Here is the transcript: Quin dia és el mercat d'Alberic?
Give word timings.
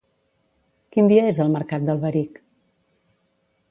Quin 0.95 1.11
dia 1.13 1.27
és 1.33 1.43
el 1.45 1.53
mercat 1.59 1.87
d'Alberic? 1.87 2.43